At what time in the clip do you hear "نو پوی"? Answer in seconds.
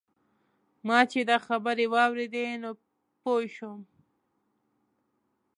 2.61-3.45